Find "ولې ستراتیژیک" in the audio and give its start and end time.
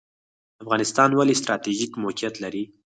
1.13-1.91